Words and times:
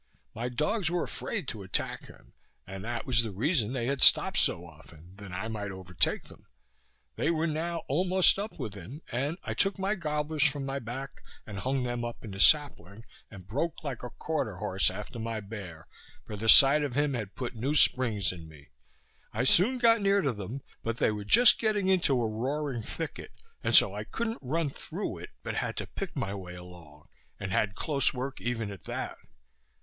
My 0.33 0.49
dogs 0.49 0.89
were 0.89 1.03
afraid 1.03 1.47
to 1.49 1.61
attack 1.61 2.07
him, 2.07 2.33
and 2.65 2.83
that 2.83 3.05
was 3.05 3.21
the 3.21 3.29
reason 3.29 3.71
they 3.71 3.85
had 3.85 4.01
stop'd 4.01 4.39
so 4.39 4.65
often, 4.65 5.15
that 5.17 5.31
I 5.31 5.47
might 5.47 5.69
overtake 5.69 6.23
them. 6.23 6.47
They 7.17 7.29
were 7.29 7.45
now 7.45 7.83
almost 7.87 8.39
up 8.39 8.57
with 8.57 8.73
him, 8.73 9.03
and 9.11 9.37
I 9.43 9.53
took 9.53 9.77
my 9.77 9.93
goblers 9.93 10.41
from 10.41 10.65
my 10.65 10.79
back 10.79 11.21
and 11.45 11.59
hung 11.59 11.83
them 11.83 12.03
up 12.03 12.25
in 12.25 12.33
a 12.33 12.39
sapling, 12.39 13.05
and 13.29 13.45
broke 13.47 13.83
like 13.83 14.01
a 14.01 14.09
quarter 14.09 14.55
horse 14.55 14.89
after 14.89 15.19
my 15.19 15.39
bear, 15.39 15.85
for 16.25 16.35
the 16.35 16.49
sight 16.49 16.83
of 16.83 16.95
him 16.95 17.13
had 17.13 17.35
put 17.35 17.53
new 17.53 17.75
springs 17.75 18.31
in 18.31 18.49
me. 18.49 18.69
I 19.31 19.43
soon 19.43 19.77
got 19.77 20.01
near 20.01 20.23
to 20.23 20.33
them, 20.33 20.61
but 20.81 20.97
they 20.97 21.11
were 21.11 21.25
just 21.25 21.59
getting 21.59 21.89
into 21.89 22.19
a 22.19 22.27
roaring 22.27 22.81
thicket, 22.81 23.33
and 23.63 23.75
so 23.75 23.93
I 23.93 24.05
couldn't 24.05 24.39
run 24.41 24.69
through 24.71 25.19
it, 25.19 25.29
but 25.43 25.57
had 25.57 25.77
to 25.77 25.85
pick 25.85 26.15
my 26.15 26.33
way 26.33 26.55
along, 26.55 27.07
and 27.39 27.51
had 27.51 27.75
close 27.75 28.15
work 28.15 28.41
even 28.41 28.71
at 28.71 28.85
that. 28.85 29.19